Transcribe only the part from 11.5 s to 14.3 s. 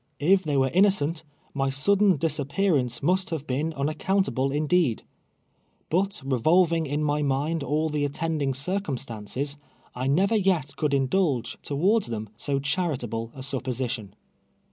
towards them, so charitable a supposition.